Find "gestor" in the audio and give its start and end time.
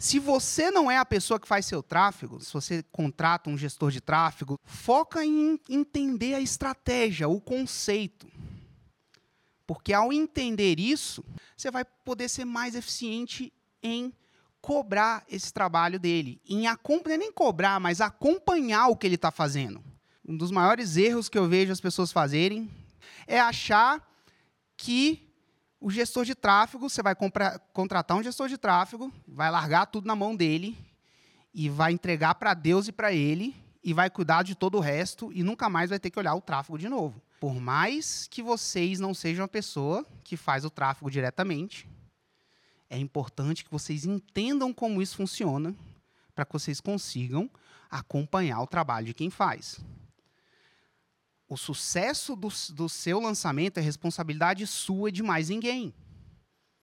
3.58-3.90, 25.90-26.24, 28.22-28.48